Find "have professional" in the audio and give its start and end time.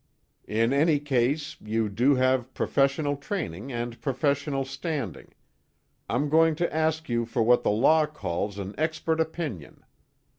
2.15-3.15